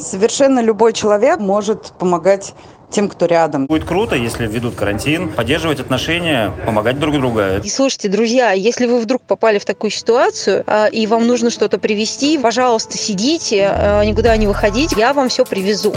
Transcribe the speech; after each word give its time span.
Совершенно 0.00 0.60
любой 0.60 0.92
человек 0.92 1.38
может 1.38 1.92
помогать 1.98 2.54
тем, 2.90 3.08
кто 3.08 3.26
рядом. 3.26 3.66
Будет 3.66 3.84
круто, 3.84 4.16
если 4.16 4.46
введут 4.46 4.74
карантин, 4.74 5.28
поддерживать 5.28 5.80
отношения, 5.80 6.52
помогать 6.66 6.98
друг 6.98 7.14
другу. 7.14 7.40
И 7.62 7.68
слушайте, 7.68 8.08
друзья, 8.08 8.50
если 8.52 8.86
вы 8.86 9.00
вдруг 9.00 9.22
попали 9.22 9.58
в 9.58 9.64
такую 9.64 9.90
ситуацию, 9.90 10.64
а, 10.66 10.86
и 10.86 11.06
вам 11.06 11.26
нужно 11.26 11.50
что-то 11.50 11.78
привезти, 11.78 12.36
пожалуйста, 12.38 12.98
сидите, 12.98 13.70
а, 13.72 14.04
никуда 14.04 14.36
не 14.36 14.46
выходите, 14.46 14.96
я 14.98 15.12
вам 15.12 15.28
все 15.28 15.44
привезу. 15.44 15.94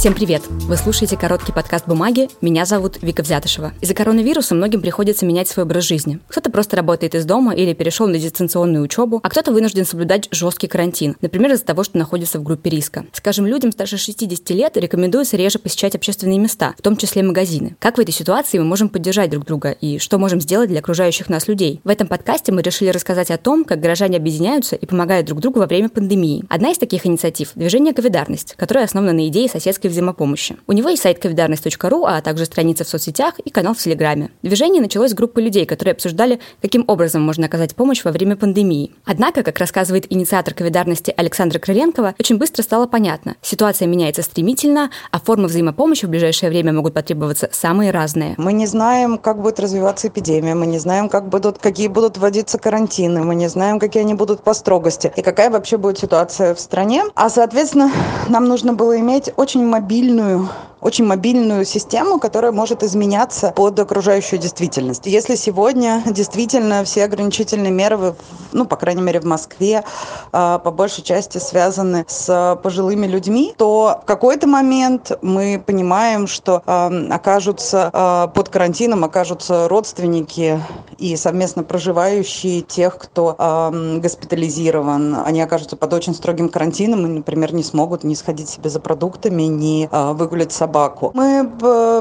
Всем 0.00 0.14
привет! 0.14 0.40
Вы 0.48 0.78
слушаете 0.78 1.18
короткий 1.18 1.52
подкаст 1.52 1.86
«Бумаги». 1.86 2.30
Меня 2.40 2.64
зовут 2.64 3.02
Вика 3.02 3.22
Взятышева. 3.22 3.74
Из-за 3.82 3.92
коронавируса 3.92 4.54
многим 4.54 4.80
приходится 4.80 5.26
менять 5.26 5.46
свой 5.46 5.66
образ 5.66 5.84
жизни. 5.84 6.20
Кто-то 6.28 6.50
просто 6.50 6.76
работает 6.76 7.14
из 7.14 7.26
дома 7.26 7.54
или 7.54 7.74
перешел 7.74 8.06
на 8.08 8.18
дистанционную 8.18 8.82
учебу, 8.82 9.20
а 9.22 9.28
кто-то 9.28 9.52
вынужден 9.52 9.84
соблюдать 9.84 10.28
жесткий 10.30 10.68
карантин, 10.68 11.16
например, 11.20 11.52
из-за 11.52 11.66
того, 11.66 11.84
что 11.84 11.98
находится 11.98 12.38
в 12.38 12.42
группе 12.42 12.70
риска. 12.70 13.04
Скажем, 13.12 13.44
людям 13.46 13.72
старше 13.72 13.98
60 13.98 14.48
лет 14.52 14.78
рекомендуется 14.78 15.36
реже 15.36 15.58
посещать 15.58 15.94
общественные 15.94 16.38
места, 16.38 16.74
в 16.78 16.80
том 16.80 16.96
числе 16.96 17.22
магазины. 17.22 17.76
Как 17.78 17.98
в 17.98 18.00
этой 18.00 18.12
ситуации 18.12 18.56
мы 18.56 18.64
можем 18.64 18.88
поддержать 18.88 19.28
друг 19.28 19.44
друга 19.44 19.72
и 19.72 19.98
что 19.98 20.16
можем 20.16 20.40
сделать 20.40 20.70
для 20.70 20.78
окружающих 20.78 21.28
нас 21.28 21.46
людей? 21.46 21.82
В 21.84 21.90
этом 21.90 22.06
подкасте 22.06 22.52
мы 22.52 22.62
решили 22.62 22.88
рассказать 22.88 23.30
о 23.30 23.36
том, 23.36 23.66
как 23.66 23.80
горожане 23.80 24.16
объединяются 24.16 24.76
и 24.76 24.86
помогают 24.86 25.26
друг 25.26 25.40
другу 25.40 25.58
во 25.58 25.66
время 25.66 25.90
пандемии. 25.90 26.46
Одна 26.48 26.70
из 26.70 26.78
таких 26.78 27.04
инициатив– 27.04 27.50
движение 27.54 27.92
«Ковидарность», 27.92 28.54
которое 28.56 28.86
основано 28.86 29.12
на 29.12 29.28
идее 29.28 29.46
соседской 29.46 29.89
взаимопомощи. 29.90 30.56
У 30.66 30.72
него 30.72 30.88
есть 30.88 31.02
сайт 31.02 31.18
ковидарность.ру, 31.18 32.04
а 32.04 32.20
также 32.20 32.44
страница 32.44 32.84
в 32.84 32.88
соцсетях 32.88 33.38
и 33.38 33.50
канал 33.50 33.74
в 33.74 33.78
Телеграме. 33.78 34.30
Движение 34.42 34.80
началось 34.80 35.10
с 35.10 35.14
группы 35.14 35.40
людей, 35.40 35.66
которые 35.66 35.92
обсуждали, 35.92 36.40
каким 36.62 36.84
образом 36.86 37.22
можно 37.22 37.46
оказать 37.46 37.74
помощь 37.74 38.04
во 38.04 38.12
время 38.12 38.36
пандемии. 38.36 38.92
Однако, 39.04 39.42
как 39.42 39.58
рассказывает 39.58 40.10
инициатор 40.12 40.54
ковидарности 40.54 41.12
Александра 41.16 41.58
Крыленкова, 41.58 42.14
очень 42.18 42.38
быстро 42.38 42.62
стало 42.62 42.86
понятно, 42.86 43.36
ситуация 43.42 43.86
меняется 43.86 44.22
стремительно, 44.22 44.90
а 45.10 45.20
формы 45.20 45.48
взаимопомощи 45.48 46.06
в 46.06 46.08
ближайшее 46.08 46.50
время 46.50 46.72
могут 46.72 46.94
потребоваться 46.94 47.48
самые 47.52 47.90
разные. 47.90 48.34
Мы 48.38 48.52
не 48.52 48.66
знаем, 48.66 49.18
как 49.18 49.40
будет 49.40 49.60
развиваться 49.60 50.08
эпидемия, 50.08 50.54
мы 50.54 50.66
не 50.66 50.78
знаем, 50.78 51.08
как 51.08 51.28
будут, 51.28 51.58
какие 51.58 51.88
будут 51.88 52.18
вводиться 52.18 52.58
карантины, 52.58 53.22
мы 53.22 53.34
не 53.34 53.48
знаем, 53.48 53.78
какие 53.78 54.02
они 54.02 54.14
будут 54.14 54.42
по 54.42 54.54
строгости 54.54 55.12
и 55.16 55.22
какая 55.22 55.50
вообще 55.50 55.76
будет 55.76 55.98
ситуация 55.98 56.54
в 56.54 56.60
стране. 56.60 57.04
А, 57.14 57.28
соответственно, 57.28 57.90
нам 58.28 58.44
нужно 58.44 58.72
было 58.72 58.98
иметь 58.98 59.30
очень 59.36 59.64
мобильную 59.80 60.46
очень 60.80 61.04
мобильную 61.04 61.64
систему, 61.64 62.18
которая 62.18 62.52
может 62.52 62.82
изменяться 62.82 63.52
под 63.54 63.78
окружающую 63.78 64.38
действительность. 64.38 65.06
Если 65.06 65.34
сегодня 65.34 66.02
действительно 66.06 66.84
все 66.84 67.04
ограничительные 67.04 67.70
меры, 67.70 68.14
ну, 68.52 68.64
по 68.64 68.76
крайней 68.76 69.02
мере, 69.02 69.20
в 69.20 69.24
Москве, 69.24 69.84
а, 70.32 70.58
по 70.58 70.70
большей 70.70 71.04
части 71.04 71.38
связаны 71.38 72.04
с 72.08 72.58
пожилыми 72.62 73.06
людьми, 73.06 73.54
то 73.56 74.00
в 74.02 74.06
какой-то 74.06 74.46
момент 74.46 75.12
мы 75.22 75.62
понимаем, 75.64 76.26
что 76.26 76.62
а, 76.66 76.90
окажутся 77.10 77.90
а, 77.92 78.26
под 78.28 78.48
карантином, 78.48 79.04
окажутся 79.04 79.68
родственники 79.68 80.60
и 80.98 81.16
совместно 81.16 81.62
проживающие 81.62 82.60
тех, 82.60 82.98
кто 82.98 83.36
госпитализирован. 83.70 85.22
Они 85.24 85.40
окажутся 85.40 85.76
под 85.76 85.92
очень 85.94 86.14
строгим 86.14 86.48
карантином 86.48 87.06
и, 87.06 87.08
например, 87.08 87.54
не 87.54 87.62
смогут 87.62 88.04
не 88.04 88.14
сходить 88.14 88.48
себе 88.48 88.68
за 88.68 88.80
продуктами, 88.80 89.44
не 89.44 89.88
выгулять 89.90 90.52
собак 90.52 90.69
собаку. 90.70 91.10
Мы 91.14 91.50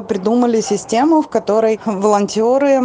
придумали 0.08 0.62
систему, 0.62 1.22
в 1.22 1.28
которой 1.28 1.80
волонтеры 1.86 2.78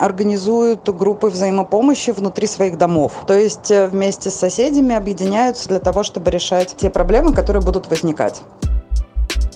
организуют 0.00 0.88
группы 0.88 1.28
взаимопомощи 1.28 2.10
внутри 2.10 2.46
своих 2.46 2.76
домов. 2.76 3.12
То 3.26 3.34
есть 3.34 3.70
э, 3.70 3.86
вместе 3.86 4.30
с 4.30 4.34
соседями 4.34 4.94
объединяются 4.94 5.68
для 5.68 5.78
того, 5.78 6.02
чтобы 6.02 6.30
решать 6.30 6.74
те 6.76 6.90
проблемы, 6.90 7.32
которые 7.32 7.62
будут 7.62 7.88
возникать. 7.90 8.42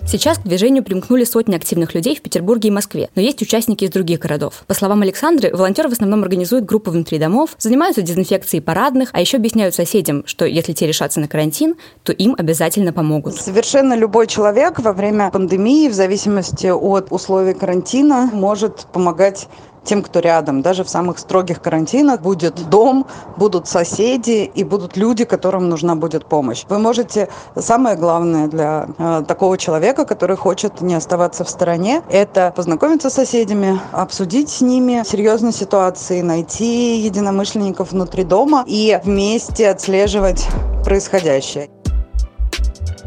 Сейчас 0.05 0.39
к 0.39 0.42
движению 0.42 0.84
примкнули 0.84 1.25
сотни 1.25 1.55
активных 1.55 1.95
людей 1.95 2.17
в 2.17 2.20
Петербурге 2.22 2.69
и 2.69 2.72
Москве, 2.72 3.08
но 3.14 3.22
есть 3.22 3.41
участники 3.41 3.84
из 3.84 3.91
других 3.91 4.18
городов. 4.18 4.64
По 4.67 4.74
словам 4.74 5.02
Александры, 5.02 5.55
волонтеры 5.55 5.89
в 5.89 5.92
основном 5.92 6.23
организуют 6.23 6.64
группы 6.64 6.90
внутри 6.90 7.18
домов, 7.18 7.55
занимаются 7.58 8.02
дезинфекцией 8.02 8.63
парадных, 8.63 9.11
а 9.13 9.20
еще 9.20 9.39
объясняют 9.39 9.74
соседям, 9.74 10.24
что 10.27 10.45
если 10.45 10.73
те 10.73 10.86
решатся 10.86 11.20
на 11.20 11.29
карантин, 11.29 11.77
то 12.02 12.13
им 12.13 12.35
обязательно 12.36 12.92
помогут. 12.92 13.36
Совершенно 13.36 13.95
любой 13.95 14.27
человек 14.27 14.80
во 14.80 14.92
время 14.92 15.30
пандемии, 15.30 15.89
в 15.89 15.95
зависимости 15.95 16.67
от 16.67 17.07
условий 17.11 17.55
карантина, 17.55 18.29
может 18.33 18.86
помогать 18.92 19.48
тем, 19.85 20.03
кто 20.03 20.20
рядом. 20.20 20.63
Даже 20.63 20.85
в 20.85 20.89
самых 20.89 21.19
строгих 21.19 21.61
карантинах 21.61 22.20
будет 22.20 22.69
дом, 22.69 23.07
будут 23.37 23.69
соседи 23.69 24.51
и 24.55 24.65
будут 24.65 24.97
люди, 24.97 25.25
которым 25.25 25.69
нужна 25.69 25.95
будет 25.97 26.27
помощь. 26.27 26.65
Вы 26.69 26.79
можете, 26.79 27.29
самое 27.57 27.97
главное 27.97 28.48
для 28.48 28.89
э, 28.98 29.23
такого 29.27 29.59
человека, 29.59 30.05
который 30.05 30.37
хочет 30.37 30.81
не 30.81 30.95
оставаться 30.95 31.45
в 31.45 31.48
стороне, 31.48 32.03
это 32.11 32.53
познакомиться 32.55 33.11
с 33.11 33.15
соседями, 33.15 33.81
обсудить 33.93 34.51
с 34.51 34.61
ними 34.61 35.03
серьезные 35.07 35.53
ситуации, 35.53 36.20
найти 36.20 36.99
единомышленников 37.01 37.93
внутри 37.93 38.25
дома 38.25 38.64
и 38.67 38.99
вместе 39.05 39.69
отслеживать 39.69 40.47
происходящее. 40.85 41.69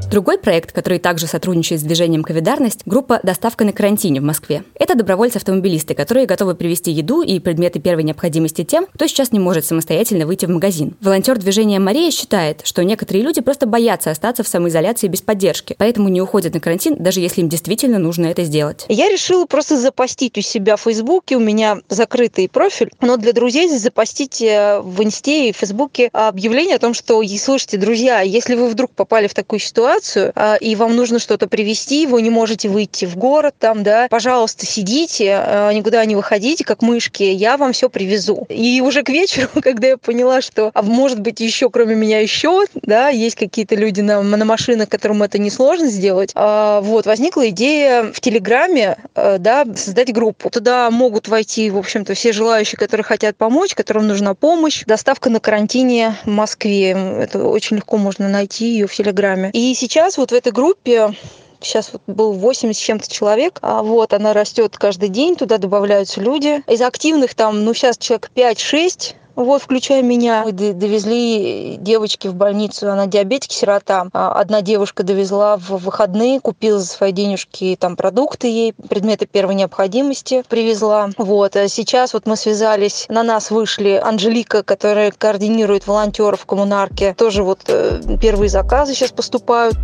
Другой 0.09 0.37
проект, 0.37 0.71
который 0.71 0.99
также 0.99 1.27
сотрудничает 1.27 1.81
с 1.81 1.83
движением 1.83 2.23
«Ковидарность»– 2.23 2.81
группа 2.85 3.19
«Доставка 3.23 3.65
на 3.65 3.73
карантине» 3.73 4.21
в 4.21 4.23
Москве. 4.23 4.63
Это 4.75 4.95
добровольцы-автомобилисты, 4.95 5.93
которые 5.93 6.25
готовы 6.25 6.55
привезти 6.55 6.91
еду 6.91 7.21
и 7.21 7.39
предметы 7.39 7.79
первой 7.79 8.03
необходимости 8.03 8.63
тем, 8.63 8.87
кто 8.93 9.07
сейчас 9.07 9.31
не 9.31 9.39
может 9.39 9.65
самостоятельно 9.65 10.25
выйти 10.25 10.45
в 10.45 10.49
магазин. 10.49 10.95
Волонтер 11.01 11.37
движения 11.37 11.79
Мария 11.79 12.11
считает, 12.11 12.61
что 12.63 12.83
некоторые 12.83 13.23
люди 13.23 13.41
просто 13.41 13.65
боятся 13.65 14.11
остаться 14.11 14.43
в 14.43 14.47
самоизоляции 14.47 15.07
без 15.07 15.21
поддержки, 15.21 15.75
поэтому 15.77 16.09
не 16.09 16.21
уходят 16.21 16.53
на 16.53 16.59
карантин, 16.59 16.95
даже 16.97 17.19
если 17.19 17.41
им 17.41 17.49
действительно 17.49 17.99
нужно 17.99 18.27
это 18.27 18.43
сделать. 18.43 18.85
Я 18.89 19.09
решила 19.09 19.45
просто 19.45 19.77
запостить 19.77 20.37
у 20.37 20.41
себя 20.41 20.75
в 20.77 20.81
Фейсбуке, 20.81 21.35
у 21.35 21.39
меня 21.39 21.79
закрытый 21.89 22.47
профиль, 22.47 22.91
но 23.01 23.17
для 23.17 23.33
друзей 23.33 23.69
запостить 23.69 24.41
э, 24.41 24.79
в 24.81 25.03
Инсте 25.03 25.49
и 25.49 25.51
Фейсбуке 25.51 26.09
объявление 26.13 26.75
о 26.75 26.79
том, 26.79 26.93
что, 26.93 27.21
слушайте, 27.37 27.77
друзья, 27.77 28.21
если 28.21 28.55
вы 28.55 28.69
вдруг 28.69 28.91
попали 28.91 29.27
в 29.27 29.33
такую 29.33 29.59
ситуацию, 29.59 29.74
ситуацию, 29.75 30.31
а, 30.35 30.55
и 30.55 30.73
вам 30.75 30.95
нужно 30.95 31.19
что-то 31.19 31.47
привезти, 31.47 32.07
вы 32.07 32.21
не 32.21 32.29
можете 32.29 32.69
выйти 32.69 33.03
в 33.03 33.17
город 33.17 33.55
там, 33.59 33.83
да, 33.83 34.07
пожалуйста, 34.09 34.65
сидите, 34.65 35.35
а, 35.37 35.71
никуда 35.73 36.05
не 36.05 36.15
выходите, 36.15 36.63
как 36.63 36.81
мышки, 36.81 37.23
я 37.23 37.57
вам 37.57 37.73
все 37.73 37.89
привезу. 37.89 38.45
И 38.47 38.81
уже 38.81 39.03
к 39.03 39.09
вечеру, 39.09 39.49
когда 39.61 39.89
я 39.89 39.97
поняла, 39.97 40.39
что, 40.39 40.71
а 40.73 40.81
может 40.81 41.19
быть, 41.19 41.41
еще 41.41 41.69
кроме 41.69 41.95
меня 41.95 42.21
еще, 42.21 42.63
да, 42.75 43.09
есть 43.09 43.35
какие-то 43.35 43.75
люди 43.75 43.99
на, 43.99 44.21
на 44.21 44.45
машинах, 44.45 44.87
которым 44.87 45.23
это 45.23 45.39
несложно 45.39 45.87
сделать, 45.87 46.31
а, 46.35 46.79
вот, 46.79 47.05
возникла 47.05 47.49
идея 47.49 48.13
в 48.13 48.21
Телеграме, 48.21 48.95
да, 49.13 49.65
создать 49.75 50.13
группу. 50.13 50.49
Туда 50.49 50.89
могут 50.89 51.27
войти, 51.27 51.69
в 51.69 51.77
общем-то, 51.77 52.13
все 52.13 52.31
желающие, 52.31 52.77
которые 52.77 53.03
хотят 53.03 53.35
помочь, 53.35 53.75
которым 53.75 54.07
нужна 54.07 54.35
помощь. 54.35 54.83
Доставка 54.85 55.29
на 55.29 55.39
карантине 55.39 56.15
в 56.23 56.29
Москве. 56.29 56.91
Это 56.91 57.43
очень 57.43 57.77
легко 57.77 57.97
можно 57.97 58.29
найти 58.29 58.67
ее 58.69 58.87
в 58.87 58.93
Телеграме. 58.93 59.49
И 59.51 59.64
сейчас 59.73 60.17
вот 60.17 60.31
в 60.31 60.35
этой 60.35 60.51
группе 60.51 61.15
сейчас 61.61 61.91
вот 61.91 62.01
был 62.07 62.33
80 62.33 62.79
с 62.79 62.85
чем-то 62.85 63.11
человек, 63.11 63.59
а 63.61 63.81
вот 63.81 64.13
она 64.13 64.33
растет 64.33 64.77
каждый 64.77 65.09
день, 65.09 65.35
туда 65.35 65.57
добавляются 65.57 66.21
люди. 66.21 66.63
Из 66.71 66.81
активных 66.81 67.35
там, 67.35 67.63
ну 67.63 67.73
сейчас 67.73 67.97
человек 67.97 68.31
5-6, 68.35 69.15
вот, 69.35 69.61
включая 69.61 70.01
меня. 70.01 70.43
Мы 70.45 70.51
довезли 70.51 71.77
девочки 71.77 72.27
в 72.27 72.35
больницу, 72.35 72.91
она 72.91 73.05
диабетик, 73.05 73.51
сирота. 73.51 74.07
А 74.13 74.31
одна 74.33 74.61
девушка 74.61 75.03
довезла 75.03 75.57
в 75.57 75.77
выходные, 75.77 76.39
купила 76.39 76.79
за 76.79 76.87
свои 76.87 77.11
денежки 77.11 77.77
там 77.79 77.95
продукты 77.95 78.47
ей, 78.47 78.73
предметы 78.73 79.25
первой 79.25 79.55
необходимости 79.55 80.43
привезла. 80.47 81.09
Вот, 81.17 81.55
а 81.55 81.67
сейчас 81.67 82.13
вот 82.13 82.25
мы 82.25 82.35
связались, 82.35 83.05
на 83.09 83.23
нас 83.23 83.51
вышли 83.51 83.99
Анжелика, 84.01 84.63
которая 84.63 85.11
координирует 85.11 85.87
волонтеров 85.87 86.41
в 86.41 86.45
коммунарке. 86.45 87.13
Тоже 87.13 87.43
вот 87.43 87.61
э, 87.67 87.99
первые 88.21 88.49
заказы 88.49 88.93
сейчас 88.93 89.11
поступают. 89.11 89.75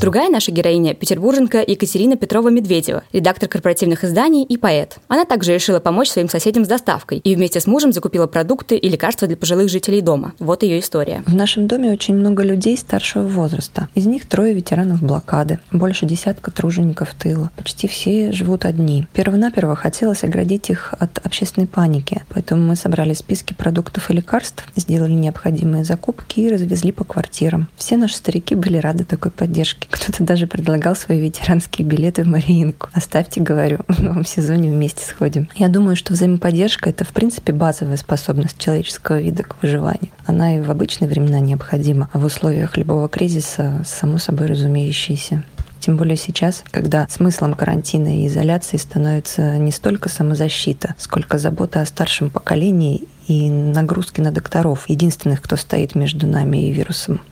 Другая 0.00 0.30
наша 0.30 0.50
героиня– 0.50 0.94
петербурженка 1.00 1.58
Екатерина 1.58 2.16
Петрова-Медведева, 2.16 3.02
редактор 3.12 3.50
корпоративных 3.50 4.02
изданий 4.02 4.44
и 4.44 4.56
поэт. 4.56 4.96
Она 5.08 5.26
также 5.26 5.52
решила 5.52 5.78
помочь 5.78 6.08
своим 6.08 6.30
соседям 6.30 6.64
с 6.64 6.68
доставкой 6.68 7.18
и 7.18 7.34
вместе 7.36 7.60
с 7.60 7.66
мужем 7.66 7.92
закупила 7.92 8.26
продукты 8.26 8.78
и 8.78 8.88
лекарства 8.88 9.28
для 9.28 9.36
пожилых 9.36 9.68
жителей 9.68 10.00
дома. 10.00 10.32
Вот 10.38 10.62
ее 10.62 10.80
история. 10.80 11.22
В 11.26 11.34
нашем 11.34 11.66
доме 11.66 11.92
очень 11.92 12.14
много 12.14 12.42
людей 12.42 12.78
старшего 12.78 13.28
возраста. 13.28 13.90
Из 13.94 14.06
них 14.06 14.26
трое 14.26 14.54
ветеранов 14.54 15.02
блокады, 15.02 15.60
больше 15.70 16.06
десятка 16.06 16.50
тружеников 16.50 17.12
тыла. 17.12 17.50
Почти 17.58 17.86
все 17.86 18.32
живут 18.32 18.64
одни. 18.64 19.06
Первонаперво 19.12 19.76
хотелось 19.76 20.24
оградить 20.24 20.70
их 20.70 20.94
от 20.98 21.18
общественной 21.26 21.66
паники, 21.66 22.22
поэтому 22.30 22.62
мы 22.62 22.76
собрали 22.76 23.12
списки 23.12 23.52
продуктов 23.52 24.10
и 24.10 24.14
лекарств, 24.14 24.64
сделали 24.76 25.12
необходимые 25.12 25.84
закупки 25.84 26.40
и 26.40 26.48
развезли 26.48 26.90
по 26.90 27.04
квартирам. 27.04 27.68
Все 27.76 27.98
наши 27.98 28.16
старики 28.16 28.54
были 28.54 28.78
рады 28.78 29.04
такой 29.04 29.30
поддержке. 29.30 29.89
Кто-то 29.90 30.22
даже 30.22 30.46
предлагал 30.46 30.94
свои 30.94 31.20
ветеранские 31.20 31.86
билеты 31.86 32.22
в 32.22 32.28
Мариинку. 32.28 32.88
Оставьте, 32.92 33.40
говорю, 33.40 33.78
в 33.88 34.02
новом 34.02 34.24
сезоне 34.24 34.70
вместе 34.70 35.04
сходим. 35.04 35.48
Я 35.56 35.68
думаю, 35.68 35.96
что 35.96 36.12
взаимоподдержка— 36.12 36.90
это, 36.90 37.04
в 37.04 37.08
принципе, 37.08 37.52
базовая 37.52 37.96
способность 37.96 38.58
человеческого 38.58 39.20
вида 39.20 39.42
к 39.42 39.60
выживанию. 39.62 40.10
Она 40.26 40.56
и 40.56 40.60
в 40.60 40.70
обычные 40.70 41.08
времена 41.08 41.40
необходима, 41.40 42.08
а 42.12 42.18
в 42.18 42.24
условиях 42.24 42.76
любого 42.76 43.08
кризиса 43.08 43.82
само 43.84 44.18
собой 44.18 44.46
разумеющаяся. 44.46 45.44
Тем 45.80 45.96
более 45.96 46.16
сейчас, 46.16 46.62
когда 46.70 47.08
смыслом 47.08 47.54
карантина 47.54 48.20
и 48.20 48.26
изоляции 48.26 48.76
становится 48.76 49.56
не 49.56 49.72
столько 49.72 50.10
самозащита, 50.10 50.94
сколько 50.98 51.38
забота 51.38 51.80
о 51.80 51.86
старшем 51.86 52.28
поколении 52.28 53.08
и 53.26 53.48
нагрузки 53.48 54.20
на 54.20 54.30
докторов, 54.30 54.88
единственных, 54.88 55.40
кто 55.40 55.56
стоит 55.56 55.94
между 55.94 56.26
нами 56.26 56.68
и 56.68 56.72
вирусом. 56.72 57.22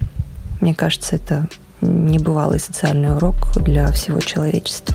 Мне 0.60 0.74
кажется, 0.74 1.16
это 1.16 1.46
небывалый 1.80 2.60
социальный 2.60 3.14
урок 3.14 3.36
для 3.56 3.90
всего 3.92 4.20
человечества. 4.20 4.94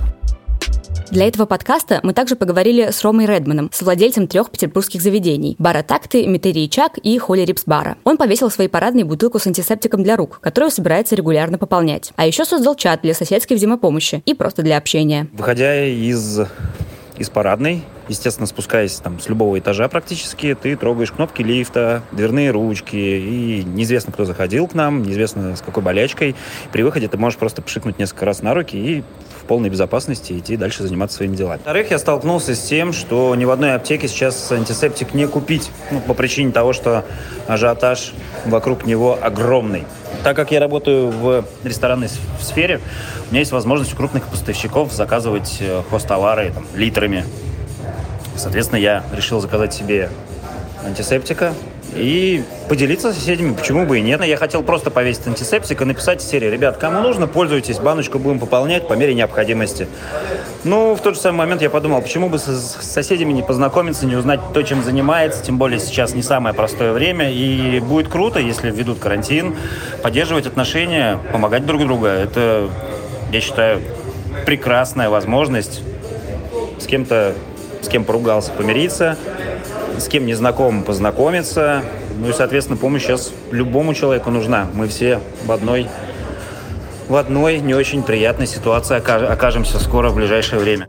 Для 1.10 1.28
этого 1.28 1.46
подкаста 1.46 2.00
мы 2.02 2.12
также 2.12 2.34
поговорили 2.34 2.90
с 2.90 3.02
Ромой 3.02 3.26
Редманом, 3.26 3.70
с 3.72 3.82
владельцем 3.82 4.26
трех 4.26 4.50
петербургских 4.50 5.00
заведений– 5.00 5.54
бара 5.58 5.82
«Такты», 5.82 6.26
«Метерии 6.26 6.66
Чак» 6.66 6.98
и 6.98 7.16
«Холли 7.18 7.42
Рипс 7.42 7.64
Бара». 7.66 7.96
Он 8.04 8.16
повесил 8.16 8.48
в 8.48 8.52
своей 8.52 8.68
парадной 8.68 9.04
бутылку 9.04 9.38
с 9.38 9.46
антисептиком 9.46 10.02
для 10.02 10.16
рук, 10.16 10.40
которую 10.40 10.70
собирается 10.70 11.14
регулярно 11.14 11.56
пополнять. 11.56 12.12
А 12.16 12.26
еще 12.26 12.44
создал 12.44 12.74
чат 12.74 13.02
для 13.02 13.14
соседской 13.14 13.56
взаимопомощи 13.56 14.22
и 14.24 14.34
просто 14.34 14.62
для 14.62 14.76
общения. 14.76 15.28
Выходя 15.32 15.84
из 15.84 16.40
из 17.16 17.30
парадной, 17.30 17.84
естественно, 18.08 18.46
спускаясь 18.46 18.96
там 18.96 19.20
с 19.20 19.28
любого 19.28 19.58
этажа 19.58 19.88
практически, 19.88 20.54
ты 20.54 20.76
трогаешь 20.76 21.12
кнопки 21.12 21.42
лифта, 21.42 22.02
дверные 22.12 22.50
ручки, 22.50 22.96
и 22.96 23.64
неизвестно, 23.64 24.12
кто 24.12 24.24
заходил 24.24 24.66
к 24.66 24.74
нам, 24.74 25.02
неизвестно 25.02 25.56
с 25.56 25.60
какой 25.60 25.82
болячкой. 25.82 26.34
При 26.72 26.82
выходе 26.82 27.08
ты 27.08 27.16
можешь 27.16 27.38
просто 27.38 27.62
пшикнуть 27.62 27.98
несколько 27.98 28.24
раз 28.24 28.42
на 28.42 28.54
руки 28.54 28.76
и 28.76 29.02
в 29.40 29.46
полной 29.46 29.68
безопасности 29.68 30.38
идти 30.38 30.56
дальше 30.56 30.82
заниматься 30.82 31.18
своими 31.18 31.36
делами. 31.36 31.58
Во-вторых, 31.58 31.90
я 31.90 31.98
столкнулся 31.98 32.54
с 32.54 32.62
тем, 32.62 32.92
что 32.92 33.34
ни 33.34 33.44
в 33.44 33.50
одной 33.50 33.74
аптеке 33.74 34.08
сейчас 34.08 34.50
антисептик 34.52 35.14
не 35.14 35.26
купить, 35.26 35.70
ну, 35.90 36.00
по 36.00 36.14
причине 36.14 36.52
того, 36.52 36.72
что 36.72 37.04
ажиотаж 37.46 38.12
вокруг 38.46 38.86
него 38.86 39.18
огромный. 39.20 39.84
Так 40.22 40.36
как 40.36 40.52
я 40.52 40.60
работаю 40.60 41.10
в 41.10 41.44
ресторанной 41.64 42.08
сфере, 42.40 42.80
у 43.28 43.30
меня 43.30 43.40
есть 43.40 43.52
возможность 43.52 43.92
у 43.92 43.96
крупных 43.96 44.24
поставщиков 44.28 44.92
заказывать 44.92 45.58
э, 45.60 45.82
хостовары 45.90 46.52
там, 46.54 46.64
литрами. 46.74 47.24
Соответственно, 48.36 48.78
я 48.78 49.04
решил 49.12 49.40
заказать 49.40 49.72
себе 49.72 50.10
антисептика, 50.84 51.54
и 51.94 52.42
поделиться 52.68 53.12
с 53.12 53.16
соседями, 53.16 53.54
почему 53.54 53.86
бы 53.86 53.98
и 53.98 54.02
нет. 54.02 54.24
Я 54.24 54.36
хотел 54.36 54.62
просто 54.62 54.90
повесить 54.90 55.26
антисептик 55.26 55.80
и 55.80 55.84
написать 55.84 56.22
серии, 56.22 56.48
ребят, 56.48 56.76
кому 56.76 57.00
нужно, 57.00 57.26
пользуйтесь, 57.26 57.78
баночку 57.78 58.18
будем 58.18 58.40
пополнять 58.40 58.88
по 58.88 58.94
мере 58.94 59.14
необходимости. 59.14 59.86
Ну, 60.64 60.94
в 60.94 61.00
тот 61.00 61.14
же 61.14 61.20
самый 61.20 61.38
момент 61.38 61.62
я 61.62 61.70
подумал, 61.70 62.02
почему 62.02 62.28
бы 62.28 62.38
с 62.38 62.78
соседями 62.80 63.32
не 63.32 63.42
познакомиться, 63.42 64.06
не 64.06 64.16
узнать 64.16 64.40
то, 64.52 64.62
чем 64.62 64.82
занимается, 64.82 65.42
тем 65.44 65.58
более 65.58 65.78
сейчас 65.78 66.14
не 66.14 66.22
самое 66.22 66.54
простое 66.54 66.92
время, 66.92 67.30
и 67.30 67.80
будет 67.80 68.08
круто, 68.08 68.40
если 68.40 68.70
введут 68.70 68.98
карантин, 68.98 69.54
поддерживать 70.02 70.46
отношения, 70.46 71.20
помогать 71.32 71.66
друг 71.66 71.82
другу. 71.82 72.06
Это, 72.06 72.70
я 73.30 73.40
считаю, 73.40 73.80
прекрасная 74.46 75.10
возможность 75.10 75.82
с 76.80 76.86
кем-то, 76.86 77.34
с 77.84 77.88
кем 77.88 78.04
поругался, 78.04 78.52
помириться, 78.52 79.16
с 79.98 80.08
кем 80.08 80.26
не 80.26 80.34
знаком 80.34 80.82
познакомиться. 80.82 81.82
Ну 82.18 82.28
и, 82.28 82.32
соответственно, 82.32 82.76
помощь 82.76 83.02
сейчас 83.02 83.32
любому 83.50 83.94
человеку 83.94 84.30
нужна. 84.30 84.66
Мы 84.74 84.88
все 84.88 85.20
в 85.44 85.52
одной, 85.52 85.88
в 87.08 87.16
одной 87.16 87.58
не 87.60 87.74
очень 87.74 88.02
приятной 88.02 88.46
ситуации 88.46 88.96
окажемся 88.96 89.78
скоро 89.78 90.10
в 90.10 90.16
ближайшее 90.16 90.60
время. 90.60 90.88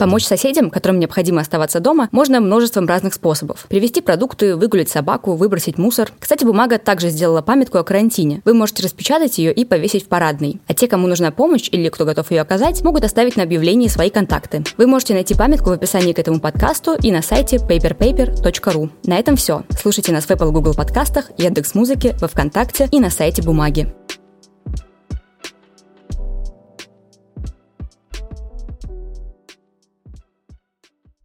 Помочь 0.00 0.24
соседям, 0.24 0.70
которым 0.70 0.98
необходимо 0.98 1.42
оставаться 1.42 1.78
дома, 1.78 2.08
можно 2.10 2.40
множеством 2.40 2.86
разных 2.86 3.12
способов. 3.12 3.66
Привезти 3.68 4.00
продукты, 4.00 4.56
выгулять 4.56 4.88
собаку, 4.88 5.34
выбросить 5.34 5.76
мусор. 5.76 6.10
Кстати, 6.18 6.42
бумага 6.42 6.78
также 6.78 7.10
сделала 7.10 7.42
памятку 7.42 7.76
о 7.76 7.84
карантине. 7.84 8.40
Вы 8.46 8.54
можете 8.54 8.82
распечатать 8.82 9.36
ее 9.36 9.52
и 9.52 9.66
повесить 9.66 10.06
в 10.06 10.08
парадной. 10.08 10.58
А 10.68 10.72
те, 10.72 10.88
кому 10.88 11.06
нужна 11.06 11.32
помощь 11.32 11.68
или 11.70 11.90
кто 11.90 12.06
готов 12.06 12.30
ее 12.30 12.40
оказать, 12.40 12.82
могут 12.82 13.04
оставить 13.04 13.36
на 13.36 13.42
объявлении 13.42 13.88
свои 13.88 14.08
контакты. 14.08 14.64
Вы 14.78 14.86
можете 14.86 15.12
найти 15.12 15.34
памятку 15.34 15.68
в 15.68 15.72
описании 15.74 16.14
к 16.14 16.18
этому 16.18 16.40
подкасту 16.40 16.94
и 16.94 17.12
на 17.12 17.20
сайте 17.20 17.56
paperpaper.ru. 17.56 18.88
На 19.04 19.18
этом 19.18 19.36
все. 19.36 19.64
Слушайте 19.78 20.12
нас 20.12 20.24
в 20.24 20.30
Apple 20.30 20.50
Google 20.50 20.72
подкастах, 20.72 21.26
Яндекс.Музыке, 21.36 22.16
во 22.22 22.28
Вконтакте 22.28 22.88
и 22.90 23.00
на 23.00 23.10
сайте 23.10 23.42
Бумаги. 23.42 23.92